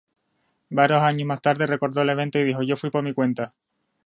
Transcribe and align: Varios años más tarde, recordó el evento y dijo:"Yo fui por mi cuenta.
Varios 0.71 0.99
años 1.01 1.27
más 1.27 1.43
tarde, 1.43 1.67
recordó 1.67 2.01
el 2.01 2.09
evento 2.09 2.39
y 2.39 2.43
dijo:"Yo 2.43 2.75
fui 2.75 2.89
por 2.89 3.03
mi 3.03 3.13
cuenta. 3.13 3.51